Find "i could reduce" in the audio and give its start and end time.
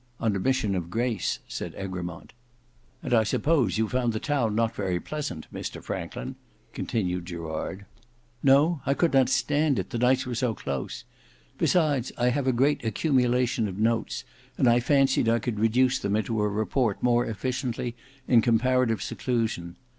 15.29-15.99